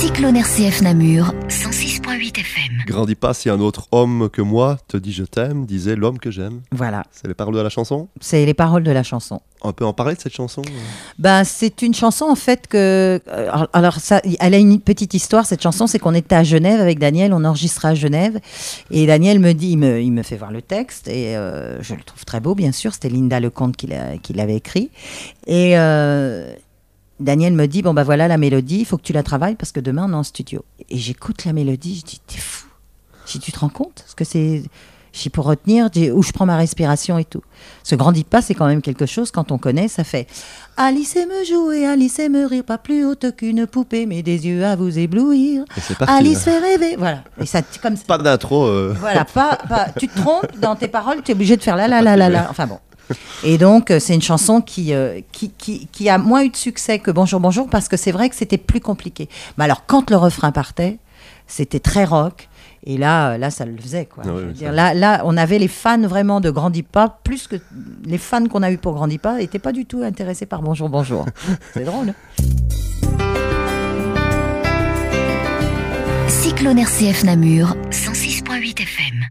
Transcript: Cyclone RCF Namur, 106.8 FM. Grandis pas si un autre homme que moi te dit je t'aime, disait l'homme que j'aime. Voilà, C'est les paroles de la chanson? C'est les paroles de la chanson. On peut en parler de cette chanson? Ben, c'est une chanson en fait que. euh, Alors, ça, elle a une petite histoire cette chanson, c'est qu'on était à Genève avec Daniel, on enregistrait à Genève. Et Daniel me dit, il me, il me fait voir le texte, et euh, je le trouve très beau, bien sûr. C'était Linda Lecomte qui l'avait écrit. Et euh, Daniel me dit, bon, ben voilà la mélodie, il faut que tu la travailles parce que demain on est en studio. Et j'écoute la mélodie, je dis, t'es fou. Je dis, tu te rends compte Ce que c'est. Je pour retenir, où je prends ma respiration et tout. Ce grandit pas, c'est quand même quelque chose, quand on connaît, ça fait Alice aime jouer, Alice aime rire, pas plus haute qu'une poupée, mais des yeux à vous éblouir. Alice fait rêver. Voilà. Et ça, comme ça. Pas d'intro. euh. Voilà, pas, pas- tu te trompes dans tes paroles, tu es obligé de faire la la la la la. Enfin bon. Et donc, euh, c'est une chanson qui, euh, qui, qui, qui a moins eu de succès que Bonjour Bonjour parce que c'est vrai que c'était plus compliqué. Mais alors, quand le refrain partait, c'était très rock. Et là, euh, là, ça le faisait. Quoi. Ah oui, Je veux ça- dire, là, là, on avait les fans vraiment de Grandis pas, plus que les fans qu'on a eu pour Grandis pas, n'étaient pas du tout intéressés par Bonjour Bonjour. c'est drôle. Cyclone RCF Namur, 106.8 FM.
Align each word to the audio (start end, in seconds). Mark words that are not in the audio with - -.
Cyclone 0.00 0.36
RCF 0.36 0.80
Namur, 0.82 1.34
106.8 1.48 2.38
FM. 2.40 2.84
Grandis 2.86 3.14
pas 3.16 3.34
si 3.34 3.50
un 3.50 3.60
autre 3.60 3.86
homme 3.92 4.30
que 4.32 4.40
moi 4.40 4.78
te 4.88 4.96
dit 4.96 5.12
je 5.12 5.24
t'aime, 5.24 5.66
disait 5.66 5.94
l'homme 5.96 6.18
que 6.18 6.30
j'aime. 6.30 6.60
Voilà, 6.72 7.04
C'est 7.10 7.28
les 7.28 7.34
paroles 7.34 7.54
de 7.54 7.60
la 7.60 7.68
chanson? 7.68 8.08
C'est 8.20 8.46
les 8.46 8.54
paroles 8.54 8.82
de 8.82 8.90
la 8.92 9.02
chanson. 9.02 9.42
On 9.62 9.72
peut 9.74 9.84
en 9.84 9.92
parler 9.92 10.14
de 10.14 10.20
cette 10.20 10.32
chanson? 10.34 10.62
Ben, 11.18 11.44
c'est 11.44 11.82
une 11.82 11.92
chanson 11.92 12.24
en 12.24 12.34
fait 12.34 12.66
que. 12.66 13.20
euh, 13.28 13.66
Alors, 13.74 13.96
ça, 13.96 14.22
elle 14.40 14.54
a 14.54 14.58
une 14.58 14.80
petite 14.80 15.12
histoire 15.12 15.44
cette 15.44 15.62
chanson, 15.62 15.86
c'est 15.86 15.98
qu'on 15.98 16.14
était 16.14 16.34
à 16.36 16.44
Genève 16.44 16.80
avec 16.80 16.98
Daniel, 16.98 17.34
on 17.34 17.44
enregistrait 17.44 17.88
à 17.88 17.94
Genève. 17.94 18.38
Et 18.90 19.06
Daniel 19.06 19.38
me 19.38 19.52
dit, 19.52 19.72
il 19.72 19.78
me, 19.78 20.00
il 20.00 20.12
me 20.12 20.22
fait 20.22 20.36
voir 20.36 20.50
le 20.52 20.62
texte, 20.62 21.08
et 21.08 21.36
euh, 21.36 21.82
je 21.82 21.94
le 21.94 22.02
trouve 22.02 22.24
très 22.24 22.40
beau, 22.40 22.54
bien 22.54 22.72
sûr. 22.72 22.94
C'était 22.94 23.10
Linda 23.10 23.38
Lecomte 23.38 23.76
qui 23.76 23.86
l'avait 24.32 24.56
écrit. 24.56 24.90
Et 25.46 25.76
euh, 25.78 26.54
Daniel 27.20 27.52
me 27.52 27.66
dit, 27.66 27.82
bon, 27.82 27.92
ben 27.94 28.02
voilà 28.02 28.26
la 28.28 28.38
mélodie, 28.38 28.78
il 28.80 28.84
faut 28.86 28.96
que 28.96 29.02
tu 29.02 29.12
la 29.12 29.22
travailles 29.22 29.54
parce 29.56 29.72
que 29.72 29.80
demain 29.80 30.06
on 30.08 30.12
est 30.12 30.16
en 30.16 30.22
studio. 30.22 30.64
Et 30.88 30.96
j'écoute 30.98 31.44
la 31.44 31.52
mélodie, 31.52 31.96
je 32.00 32.04
dis, 32.10 32.20
t'es 32.26 32.38
fou. 32.38 32.66
Je 33.26 33.32
dis, 33.32 33.38
tu 33.40 33.52
te 33.52 33.58
rends 33.60 33.68
compte 33.68 34.04
Ce 34.06 34.14
que 34.14 34.24
c'est. 34.24 34.62
Je 35.12 35.28
pour 35.28 35.44
retenir, 35.44 35.90
où 36.14 36.22
je 36.22 36.30
prends 36.30 36.46
ma 36.46 36.56
respiration 36.56 37.18
et 37.18 37.24
tout. 37.24 37.42
Ce 37.82 37.96
grandit 37.96 38.22
pas, 38.22 38.42
c'est 38.42 38.54
quand 38.54 38.66
même 38.68 38.80
quelque 38.80 39.06
chose, 39.06 39.32
quand 39.32 39.50
on 39.50 39.58
connaît, 39.58 39.88
ça 39.88 40.04
fait 40.04 40.28
Alice 40.76 41.16
aime 41.16 41.32
jouer, 41.44 41.84
Alice 41.84 42.20
aime 42.20 42.36
rire, 42.48 42.62
pas 42.62 42.78
plus 42.78 43.04
haute 43.04 43.34
qu'une 43.36 43.66
poupée, 43.66 44.06
mais 44.06 44.22
des 44.22 44.46
yeux 44.46 44.64
à 44.64 44.76
vous 44.76 45.00
éblouir. 45.00 45.64
Alice 46.16 46.38
fait 46.44 46.58
rêver. 46.60 46.94
Voilà. 46.96 47.24
Et 47.40 47.46
ça, 47.46 47.60
comme 47.82 47.96
ça. 47.96 48.04
Pas 48.06 48.18
d'intro. 48.18 48.66
euh. 48.66 48.94
Voilà, 49.00 49.24
pas, 49.24 49.58
pas- 49.68 49.88
tu 49.98 50.06
te 50.06 50.16
trompes 50.16 50.46
dans 50.60 50.76
tes 50.76 50.86
paroles, 50.86 51.22
tu 51.24 51.32
es 51.32 51.34
obligé 51.34 51.56
de 51.56 51.62
faire 51.62 51.74
la 51.76 51.88
la 51.88 52.00
la 52.02 52.16
la 52.16 52.28
la. 52.28 52.48
Enfin 52.48 52.68
bon. 52.68 52.78
Et 53.44 53.58
donc, 53.58 53.90
euh, 53.90 53.98
c'est 54.00 54.14
une 54.14 54.22
chanson 54.22 54.60
qui, 54.60 54.92
euh, 54.94 55.20
qui, 55.32 55.50
qui, 55.50 55.86
qui 55.88 56.08
a 56.08 56.18
moins 56.18 56.44
eu 56.44 56.50
de 56.50 56.56
succès 56.56 56.98
que 56.98 57.10
Bonjour 57.10 57.40
Bonjour 57.40 57.68
parce 57.68 57.88
que 57.88 57.96
c'est 57.96 58.12
vrai 58.12 58.28
que 58.28 58.36
c'était 58.36 58.58
plus 58.58 58.80
compliqué. 58.80 59.28
Mais 59.58 59.64
alors, 59.64 59.86
quand 59.86 60.10
le 60.10 60.16
refrain 60.16 60.52
partait, 60.52 60.98
c'était 61.46 61.80
très 61.80 62.04
rock. 62.04 62.48
Et 62.84 62.96
là, 62.96 63.32
euh, 63.32 63.38
là, 63.38 63.50
ça 63.50 63.66
le 63.66 63.76
faisait. 63.76 64.06
Quoi. 64.06 64.24
Ah 64.26 64.30
oui, 64.32 64.40
Je 64.42 64.46
veux 64.46 64.52
ça- 64.54 64.58
dire, 64.58 64.72
là, 64.72 64.94
là, 64.94 65.22
on 65.24 65.36
avait 65.36 65.58
les 65.58 65.68
fans 65.68 66.00
vraiment 66.00 66.40
de 66.40 66.50
Grandis 66.50 66.82
pas, 66.82 67.18
plus 67.24 67.46
que 67.46 67.56
les 68.04 68.16
fans 68.18 68.46
qu'on 68.46 68.62
a 68.62 68.70
eu 68.70 68.78
pour 68.78 68.94
Grandis 68.94 69.18
pas, 69.18 69.36
n'étaient 69.38 69.58
pas 69.58 69.72
du 69.72 69.84
tout 69.86 70.02
intéressés 70.02 70.46
par 70.46 70.62
Bonjour 70.62 70.88
Bonjour. 70.88 71.26
c'est 71.74 71.84
drôle. 71.84 72.14
Cyclone 76.28 76.78
RCF 76.78 77.24
Namur, 77.24 77.76
106.8 77.90 78.80
FM. 78.82 79.26